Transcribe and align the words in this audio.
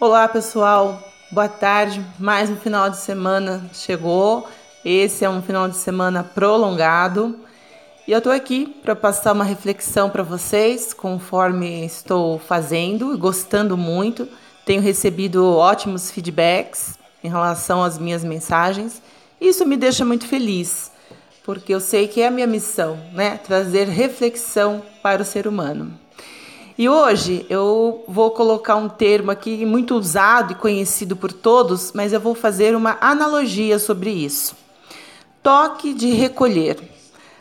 Olá 0.00 0.28
pessoal, 0.28 1.02
boa 1.28 1.48
tarde. 1.48 2.00
Mais 2.20 2.48
um 2.48 2.54
final 2.54 2.88
de 2.88 2.98
semana 2.98 3.68
chegou. 3.72 4.48
Esse 4.84 5.24
é 5.24 5.28
um 5.28 5.42
final 5.42 5.68
de 5.68 5.74
semana 5.74 6.22
prolongado 6.22 7.36
e 8.06 8.12
eu 8.12 8.18
estou 8.18 8.32
aqui 8.32 8.76
para 8.80 8.94
passar 8.94 9.32
uma 9.32 9.42
reflexão 9.42 10.08
para 10.08 10.22
vocês, 10.22 10.94
conforme 10.94 11.84
estou 11.84 12.38
fazendo 12.38 13.12
e 13.12 13.16
gostando 13.16 13.76
muito. 13.76 14.28
Tenho 14.64 14.80
recebido 14.80 15.44
ótimos 15.56 16.12
feedbacks 16.12 16.96
em 17.24 17.28
relação 17.28 17.82
às 17.82 17.98
minhas 17.98 18.22
mensagens. 18.22 19.02
Isso 19.40 19.66
me 19.66 19.76
deixa 19.76 20.04
muito 20.04 20.28
feliz, 20.28 20.92
porque 21.42 21.74
eu 21.74 21.80
sei 21.80 22.06
que 22.06 22.20
é 22.20 22.28
a 22.28 22.30
minha 22.30 22.46
missão, 22.46 22.96
né? 23.12 23.36
Trazer 23.38 23.88
reflexão 23.88 24.80
para 25.02 25.22
o 25.22 25.24
ser 25.24 25.48
humano. 25.48 25.98
E 26.78 26.88
hoje 26.88 27.44
eu 27.50 28.04
vou 28.06 28.30
colocar 28.30 28.76
um 28.76 28.88
termo 28.88 29.32
aqui 29.32 29.66
muito 29.66 29.96
usado 29.96 30.52
e 30.52 30.54
conhecido 30.54 31.16
por 31.16 31.32
todos, 31.32 31.90
mas 31.92 32.12
eu 32.12 32.20
vou 32.20 32.36
fazer 32.36 32.76
uma 32.76 32.96
analogia 33.00 33.80
sobre 33.80 34.10
isso. 34.10 34.54
Toque 35.42 35.92
de 35.92 36.12
recolher. 36.12 36.78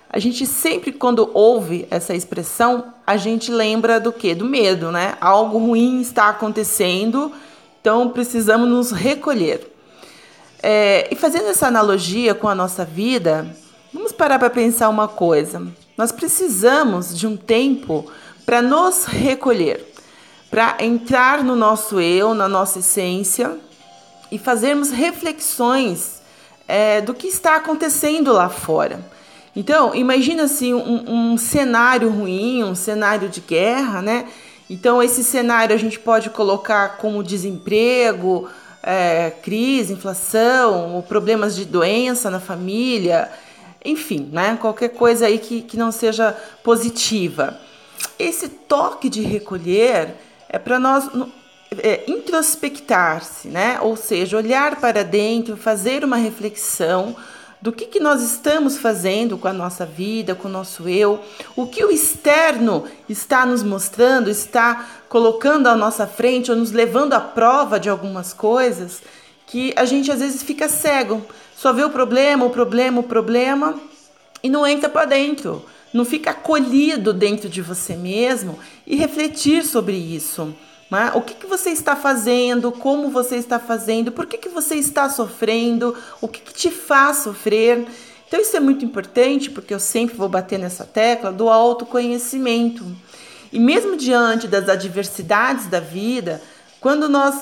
A 0.09 0.17
gente 0.17 0.47
sempre 0.47 0.91
quando 0.91 1.29
ouve 1.35 1.87
essa 1.91 2.15
expressão, 2.15 2.85
a 3.05 3.15
gente 3.15 3.51
lembra 3.51 3.99
do 3.99 4.11
que? 4.11 4.33
Do 4.33 4.43
medo, 4.43 4.91
né? 4.91 5.15
Algo 5.21 5.59
ruim 5.59 6.01
está 6.01 6.29
acontecendo, 6.29 7.31
então 7.79 8.09
precisamos 8.09 8.67
nos 8.67 8.89
recolher. 8.89 9.71
É, 10.63 11.09
e 11.11 11.15
fazendo 11.15 11.49
essa 11.49 11.67
analogia 11.67 12.33
com 12.33 12.49
a 12.49 12.55
nossa 12.55 12.83
vida, 12.83 13.55
vamos 13.93 14.11
parar 14.11 14.39
para 14.39 14.49
pensar 14.49 14.89
uma 14.89 15.07
coisa. 15.07 15.61
Nós 15.95 16.11
precisamos 16.11 17.16
de 17.16 17.27
um 17.27 17.38
tempo 17.38 18.11
para 18.48 18.62
nos 18.62 19.03
recolher, 19.03 19.86
para 20.50 20.78
entrar 20.80 21.44
no 21.44 21.53
nosso 21.53 22.00
eu, 22.00 22.34
na 22.34 22.48
nossa 22.48 22.80
essência 22.80 23.58
e 24.31 24.40
fazermos 24.40 24.90
reflexões 24.90 26.22
é, 26.66 27.02
do 27.02 27.14
que 27.14 27.28
está 27.28 27.58
acontecendo 27.58 28.31
lá 28.31 28.48
fora. 28.48 29.02
Então, 29.53 29.94
imagina 29.94 30.44
assim 30.44 30.73
um, 30.73 31.34
um 31.34 31.38
cenário 31.38 32.09
ruim, 32.09 32.64
um 32.64 32.73
cenário 32.73 33.28
de 33.28 33.42
guerra, 33.42 34.02
né? 34.02 34.30
Então, 34.70 35.03
esse 35.03 35.25
cenário 35.25 35.75
a 35.75 35.78
gente 35.78 36.00
pode 36.00 36.30
colocar 36.30 36.95
como 37.00 37.22
desemprego, 37.22 38.48
é, 38.81 39.30
crise, 39.44 39.92
inflação, 39.92 41.03
problemas 41.06 41.53
de 41.53 41.66
doença 41.66 42.30
na 42.31 42.40
família, 42.40 43.30
enfim, 43.84 44.30
né? 44.31 44.58
Qualquer 44.62 44.90
coisa 44.90 45.25
aí 45.25 45.38
que, 45.38 45.62
que 45.64 45.75
não 45.75 45.92
seja 45.92 46.31
positiva. 46.64 47.59
Esse 48.19 48.47
toque 48.49 49.09
de 49.09 49.21
recolher 49.21 50.15
é 50.49 50.57
para 50.57 50.79
nós 50.79 51.09
é, 51.79 52.03
introspectar-se, 52.07 53.47
né? 53.47 53.79
Ou 53.81 53.95
seja, 53.95 54.37
olhar 54.37 54.77
para 54.77 55.03
dentro, 55.03 55.57
fazer 55.57 56.03
uma 56.03 56.17
reflexão 56.17 57.15
do 57.61 57.71
que, 57.71 57.85
que 57.85 57.99
nós 57.99 58.21
estamos 58.21 58.77
fazendo 58.77 59.38
com 59.38 59.47
a 59.47 59.53
nossa 59.53 59.85
vida, 59.85 60.35
com 60.35 60.47
o 60.47 60.51
nosso 60.51 60.88
eu, 60.88 61.19
o 61.55 61.65
que 61.65 61.83
o 61.83 61.91
externo 61.91 62.85
está 63.09 63.45
nos 63.45 63.63
mostrando, 63.63 64.29
está 64.29 64.85
colocando 65.09 65.67
à 65.67 65.75
nossa 65.75 66.05
frente 66.05 66.51
ou 66.51 66.57
nos 66.57 66.71
levando 66.71 67.13
à 67.13 67.19
prova 67.19 67.79
de 67.79 67.89
algumas 67.89 68.31
coisas 68.31 69.01
que 69.47 69.73
a 69.75 69.85
gente 69.85 70.11
às 70.11 70.19
vezes 70.19 70.43
fica 70.43 70.67
cego, 70.69 71.25
só 71.55 71.73
vê 71.73 71.83
o 71.83 71.89
problema, 71.89 72.45
o 72.45 72.49
problema, 72.49 72.99
o 72.99 73.03
problema 73.03 73.79
e 74.43 74.49
não 74.49 74.67
entra 74.67 74.88
para 74.88 75.05
dentro 75.05 75.65
não 75.98 76.06
fica 76.06 76.31
acolhido 76.31 77.12
dentro 77.12 77.50
de 77.50 77.62
você 77.62 77.95
mesmo 77.95 78.58
e 78.86 78.95
refletir 78.95 79.66
sobre 79.66 79.96
isso. 79.96 80.56
Né? 80.90 81.12
O 81.16 81.22
que, 81.22 81.34
que 81.34 81.47
você 81.47 81.72
está 81.72 81.96
fazendo, 81.96 82.72
como 82.72 83.09
você 83.09 83.35
está 83.35 83.59
fazendo, 83.59 84.12
por 84.12 84.25
que, 84.25 84.38
que 84.38 84.50
você 84.50 84.75
está 84.75 85.09
sofrendo, 85.09 85.96
o 86.22 86.28
que, 86.28 86.40
que 86.40 86.53
te 86.53 86.69
faz 86.69 87.18
sofrer. 87.18 87.86
Então, 88.28 88.40
isso 88.40 88.56
é 88.56 88.59
muito 88.59 88.86
importante 88.86 89.50
porque 89.50 89.74
eu 89.74 89.80
sempre 89.80 90.16
vou 90.16 90.30
bater 90.30 90.59
nessa 90.59 90.86
tecla 90.86 91.31
do 91.31 91.50
autoconhecimento. 91.50 92.86
E 93.52 93.59
mesmo 93.59 93.97
diante 93.97 94.47
das 94.47 94.69
adversidades 94.69 95.68
da 95.68 95.80
vida, 95.80 96.41
quando 96.80 97.09
nós 97.09 97.36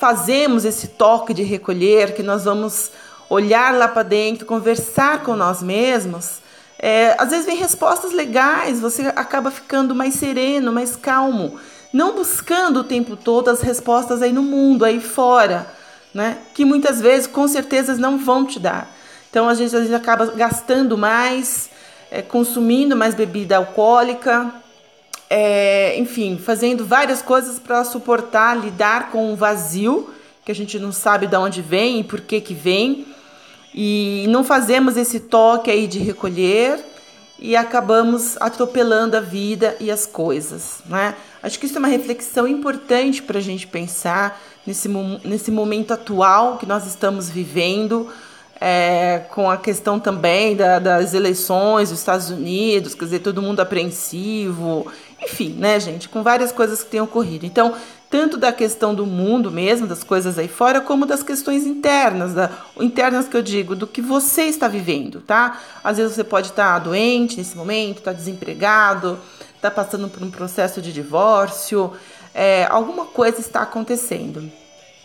fazemos 0.00 0.64
esse 0.64 0.88
toque 0.88 1.32
de 1.32 1.42
recolher, 1.42 2.14
que 2.14 2.22
nós 2.22 2.44
vamos 2.44 2.90
olhar 3.28 3.72
lá 3.74 3.86
para 3.86 4.02
dentro, 4.02 4.46
conversar 4.46 5.22
com 5.22 5.36
nós 5.36 5.62
mesmos, 5.62 6.39
é, 6.82 7.14
às 7.18 7.28
vezes 7.28 7.44
vem 7.44 7.56
respostas 7.56 8.10
legais, 8.10 8.80
você 8.80 9.12
acaba 9.14 9.50
ficando 9.50 9.94
mais 9.94 10.14
sereno, 10.14 10.72
mais 10.72 10.96
calmo, 10.96 11.60
não 11.92 12.14
buscando 12.14 12.80
o 12.80 12.84
tempo 12.84 13.16
todo 13.16 13.48
as 13.48 13.60
respostas 13.60 14.22
aí 14.22 14.32
no 14.32 14.42
mundo, 14.42 14.84
aí 14.84 14.98
fora, 14.98 15.70
né? 16.14 16.38
Que 16.54 16.64
muitas 16.64 16.98
vezes, 16.98 17.26
com 17.26 17.46
certeza, 17.46 17.96
não 17.96 18.16
vão 18.16 18.46
te 18.46 18.58
dar. 18.58 18.90
Então 19.28 19.46
a 19.46 19.54
gente 19.54 19.76
às 19.76 19.82
vezes 19.82 19.92
acaba 19.92 20.24
gastando 20.26 20.96
mais, 20.96 21.68
é, 22.10 22.22
consumindo 22.22 22.96
mais 22.96 23.14
bebida 23.14 23.58
alcoólica, 23.58 24.50
é, 25.28 25.98
enfim, 25.98 26.40
fazendo 26.42 26.86
várias 26.86 27.20
coisas 27.20 27.58
para 27.58 27.84
suportar, 27.84 28.56
lidar 28.56 29.10
com 29.10 29.32
o 29.32 29.36
vazio 29.36 30.12
que 30.44 30.50
a 30.50 30.54
gente 30.54 30.78
não 30.78 30.90
sabe 30.90 31.26
de 31.26 31.36
onde 31.36 31.60
vem 31.60 32.00
e 32.00 32.04
por 32.04 32.20
que 32.20 32.40
que 32.40 32.54
vem 32.54 33.06
e 33.74 34.26
não 34.28 34.42
fazemos 34.42 34.96
esse 34.96 35.20
toque 35.20 35.70
aí 35.70 35.86
de 35.86 35.98
recolher 35.98 36.84
e 37.38 37.56
acabamos 37.56 38.36
atropelando 38.38 39.16
a 39.16 39.20
vida 39.20 39.76
e 39.80 39.90
as 39.90 40.04
coisas, 40.04 40.80
né? 40.86 41.14
Acho 41.42 41.58
que 41.58 41.66
isso 41.66 41.76
é 41.76 41.78
uma 41.78 41.88
reflexão 41.88 42.46
importante 42.46 43.22
para 43.22 43.38
a 43.38 43.42
gente 43.42 43.66
pensar 43.66 44.38
nesse, 44.66 44.88
nesse 45.24 45.50
momento 45.50 45.92
atual 45.92 46.58
que 46.58 46.66
nós 46.66 46.86
estamos 46.86 47.30
vivendo, 47.30 48.08
é, 48.60 49.22
com 49.30 49.50
a 49.50 49.56
questão 49.56 49.98
também 49.98 50.54
da, 50.54 50.78
das 50.78 51.14
eleições 51.14 51.88
dos 51.88 51.98
Estados 51.98 52.28
Unidos, 52.28 52.94
quer 52.94 53.06
dizer, 53.06 53.18
todo 53.20 53.40
mundo 53.40 53.60
apreensivo, 53.60 54.86
enfim, 55.22 55.54
né, 55.58 55.80
gente, 55.80 56.08
com 56.08 56.22
várias 56.22 56.52
coisas 56.52 56.82
que 56.82 56.90
têm 56.90 57.00
ocorrido. 57.00 57.46
Então, 57.46 57.74
tanto 58.10 58.36
da 58.36 58.52
questão 58.52 58.94
do 58.94 59.06
mundo 59.06 59.50
mesmo, 59.50 59.86
das 59.86 60.04
coisas 60.04 60.38
aí 60.38 60.48
fora, 60.48 60.80
como 60.80 61.06
das 61.06 61.22
questões 61.22 61.64
internas, 61.64 62.34
da, 62.34 62.50
internas 62.78 63.28
que 63.28 63.36
eu 63.36 63.42
digo, 63.42 63.74
do 63.74 63.86
que 63.86 64.02
você 64.02 64.42
está 64.42 64.68
vivendo, 64.68 65.20
tá? 65.20 65.60
Às 65.82 65.96
vezes 65.96 66.14
você 66.14 66.24
pode 66.24 66.48
estar 66.48 66.78
doente 66.80 67.38
nesse 67.38 67.56
momento, 67.56 67.98
estar 67.98 68.12
desempregado, 68.12 69.18
está 69.54 69.70
passando 69.70 70.08
por 70.08 70.22
um 70.22 70.30
processo 70.30 70.82
de 70.82 70.92
divórcio, 70.92 71.92
é, 72.34 72.66
alguma 72.68 73.06
coisa 73.06 73.40
está 73.40 73.62
acontecendo. 73.62 74.50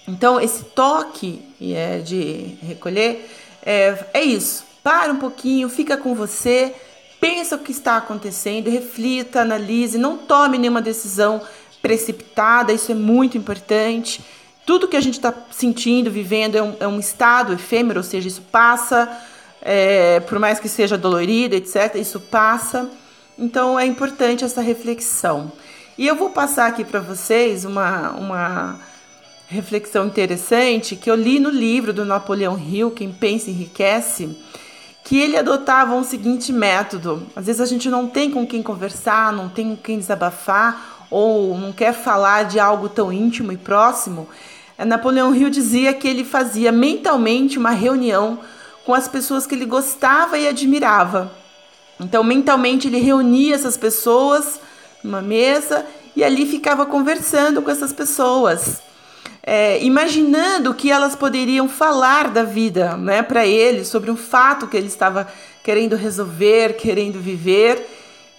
Então, 0.07 0.39
esse 0.41 0.63
toque 0.63 1.41
é, 1.61 1.99
de 1.99 2.57
recolher 2.61 3.29
é, 3.65 3.97
é 4.13 4.21
isso. 4.21 4.63
Para 4.83 5.11
um 5.11 5.17
pouquinho, 5.17 5.67
fica 5.67 5.97
com 5.97 6.13
você, 6.13 6.73
pensa 7.19 7.55
o 7.55 7.59
que 7.59 7.71
está 7.71 7.97
acontecendo, 7.97 8.69
reflita, 8.69 9.41
analise, 9.41 9.97
não 9.97 10.17
tome 10.17 10.57
nenhuma 10.57 10.81
decisão 10.81 11.41
precipitada, 11.81 12.71
isso 12.71 12.91
é 12.91 12.95
muito 12.95 13.37
importante. 13.37 14.23
Tudo 14.65 14.87
que 14.87 14.97
a 14.97 15.01
gente 15.01 15.15
está 15.15 15.33
sentindo, 15.51 16.11
vivendo, 16.11 16.55
é 16.55 16.61
um, 16.61 16.75
é 16.79 16.87
um, 16.87 16.99
estado 16.99 17.53
efêmero, 17.53 17.99
ou 17.99 18.03
seja, 18.03 18.27
isso 18.27 18.41
passa, 18.51 19.09
é, 19.61 20.19
por 20.19 20.39
mais 20.39 20.59
que 20.59 20.69
seja 20.69 20.97
dolorido, 20.97 21.55
etc., 21.55 21.95
isso 21.95 22.19
passa. 22.19 22.89
Então 23.37 23.79
é 23.79 23.85
importante 23.85 24.43
essa 24.43 24.61
reflexão. 24.61 25.51
E 25.97 26.05
eu 26.05 26.15
vou 26.15 26.29
passar 26.29 26.67
aqui 26.67 26.83
para 26.83 26.99
vocês 26.99 27.65
uma, 27.65 28.11
uma 28.11 28.79
reflexão 29.47 30.07
interessante 30.07 30.95
que 30.95 31.09
eu 31.09 31.15
li 31.15 31.39
no 31.39 31.49
livro 31.49 31.93
do 31.93 32.05
Napoleão 32.05 32.57
Hill, 32.57 32.91
Quem 32.91 33.11
Pensa 33.11 33.49
Enriquece, 33.49 34.37
que 35.03 35.19
ele 35.19 35.37
adotava 35.37 35.93
um 35.93 36.03
seguinte 36.03 36.51
método. 36.51 37.27
Às 37.35 37.45
vezes 37.45 37.61
a 37.61 37.65
gente 37.65 37.89
não 37.89 38.07
tem 38.07 38.31
com 38.31 38.45
quem 38.45 38.63
conversar, 38.63 39.31
não 39.31 39.49
tem 39.49 39.75
com 39.75 39.77
quem 39.77 39.99
desabafar, 39.99 41.07
ou 41.11 41.57
não 41.57 41.71
quer 41.71 41.93
falar 41.93 42.43
de 42.43 42.59
algo 42.59 42.89
tão 42.89 43.13
íntimo 43.13 43.51
e 43.51 43.57
próximo, 43.57 44.27
Napoleão 44.83 45.33
Hill 45.33 45.49
dizia 45.49 45.93
que 45.93 46.07
ele 46.07 46.25
fazia 46.25 46.71
mentalmente 46.71 47.57
uma 47.57 47.69
reunião 47.69 48.39
com 48.85 48.93
as 48.93 49.07
pessoas 49.07 49.47
que 49.47 49.55
ele 49.55 49.65
gostava 49.65 50.37
e 50.37 50.47
admirava. 50.47 51.31
Então, 51.99 52.23
mentalmente, 52.23 52.87
ele 52.87 52.97
reunia 52.97 53.55
essas 53.55 53.77
pessoas 53.77 54.59
numa 55.01 55.21
mesa 55.21 55.85
e 56.15 56.23
ali 56.23 56.45
ficava 56.45 56.85
conversando 56.85 57.61
com 57.61 57.71
essas 57.71 57.93
pessoas, 57.93 58.81
é, 59.47 59.83
imaginando 59.83 60.73
que 60.73 60.91
elas 60.91 61.15
poderiam 61.15 61.69
falar 61.69 62.31
da 62.31 62.41
vida 62.41 62.97
né, 62.97 63.21
para 63.21 63.45
ele, 63.45 63.85
sobre 63.85 64.09
um 64.09 64.17
fato 64.17 64.65
que 64.65 64.75
ele 64.75 64.87
estava 64.87 65.27
querendo 65.63 65.95
resolver, 65.95 66.73
querendo 66.73 67.19
viver. 67.21 67.87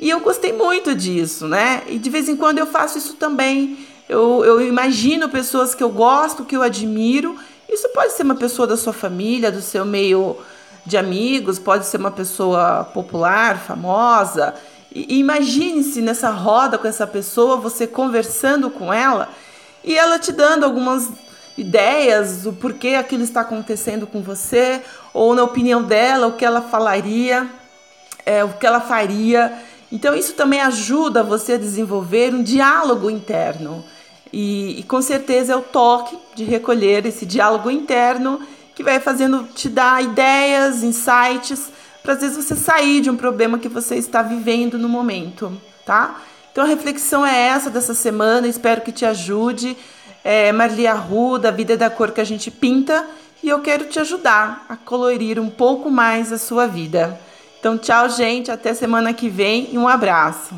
E 0.01 0.11
eu 0.11 0.19
gostei 0.19 0.53
muito 0.53 0.97
disso, 0.97 1.47
né? 1.47 1.85
E 1.87 1.97
de 1.97 2.11
vez 2.11 2.29
em 2.29 2.37
quando 2.37 2.59
eu 2.59 2.67
faço 2.67 2.99
isso 2.99 3.15
também. 3.15 3.79
Eu, 4.09 4.45
eu 4.45 4.61
imagino 4.67 5.29
pessoas 5.29 5.77
que 5.77 5.83
eu 5.83 5.91
gosto, 5.91 6.45
que 6.45 6.57
eu 6.57 6.63
admiro. 6.63 7.37
Isso 7.69 7.89
pode 7.91 8.13
ser 8.13 8.25
uma 8.25 8.35
pessoa 8.35 8.67
da 8.67 8.77
sua 8.77 8.93
família, 8.93 9.51
do 9.51 9.63
seu 9.63 9.85
meio 9.85 10.37
de 10.85 10.97
amigos, 10.97 11.59
pode 11.59 11.87
ser 11.87 11.99
uma 11.99 12.11
pessoa 12.11 12.85
popular, 12.93 13.59
famosa. 13.59 14.55
E, 14.93 15.19
imagine-se 15.21 16.01
nessa 16.01 16.31
roda 16.31 16.79
com 16.79 16.89
essa 16.89 17.07
pessoa, 17.07 17.57
você 17.57 17.87
conversando 17.87 18.71
com 18.71 18.93
ela 18.93 19.29
e 19.87 19.97
ela 19.97 20.19
te 20.19 20.33
dando 20.33 20.65
algumas 20.65 21.09
ideias, 21.57 22.45
o 22.45 22.53
porquê 22.53 22.89
aquilo 22.89 23.23
está 23.23 23.41
acontecendo 23.43 24.07
com 24.07 24.21
você, 24.21 24.83
ou 25.15 25.35
na 25.35 25.45
opinião 25.45 25.83
dela, 25.83 26.27
o 26.27 26.33
que 26.33 26.45
ela 26.45 26.61
falaria, 26.61 27.49
é, 28.27 28.45
o 28.45 28.51
que 28.55 28.67
ela 28.67 28.81
faria. 28.81 29.53
Então, 29.91 30.15
isso 30.15 30.35
também 30.35 30.61
ajuda 30.61 31.23
você 31.23 31.53
a 31.53 31.59
desenvolver 31.59 32.35
um 32.35 32.43
diálogo 32.43 33.09
interno. 33.09 33.85
E, 34.33 34.81
e 34.81 34.83
com 34.83 35.01
certeza 35.01 35.53
é 35.53 35.57
o 35.57 35.63
toque 35.63 36.19
de 36.35 36.45
recolher 36.45 37.07
esse 37.07 37.25
diálogo 37.25 37.71
interno 37.71 38.41
que 38.75 38.83
vai 38.83 38.99
fazendo 39.01 39.45
te 39.55 39.69
dar 39.69 40.03
ideias, 40.03 40.83
insights, 40.83 41.71
para 42.03 42.15
às 42.15 42.21
vezes 42.21 42.37
você 42.37 42.55
sair 42.55 43.01
de 43.01 43.09
um 43.09 43.17
problema 43.17 43.59
que 43.59 43.69
você 43.69 43.95
está 43.97 44.21
vivendo 44.21 44.77
no 44.77 44.89
momento, 44.89 45.57
tá? 45.87 46.21
Então 46.57 46.65
a 46.65 46.69
reflexão 46.69 47.27
é 47.27 47.49
essa 47.49 47.69
dessa 47.69 47.93
semana, 47.93 48.49
espero 48.49 48.81
que 48.81 48.91
te 48.91 49.05
ajude. 49.05 49.77
É, 50.25 50.51
Marli 50.53 50.87
Arruda, 50.87 51.49
a 51.49 51.51
vida 51.51 51.75
é 51.75 51.77
da 51.77 51.91
cor 51.91 52.13
que 52.13 52.21
a 52.23 52.25
gente 52.25 52.51
pinta, 52.51 53.07
e 53.43 53.49
eu 53.51 53.61
quero 53.61 53.85
te 53.85 54.01
ajudar 54.01 54.65
a 54.67 54.75
colorir 54.75 55.39
um 55.39 55.51
pouco 55.51 55.91
mais 55.91 56.33
a 56.33 56.39
sua 56.39 56.67
vida. 56.67 57.21
Então, 57.61 57.77
tchau, 57.77 58.09
gente, 58.09 58.51
até 58.51 58.73
semana 58.73 59.13
que 59.13 59.29
vem 59.29 59.69
e 59.71 59.77
um 59.77 59.87
abraço. 59.87 60.55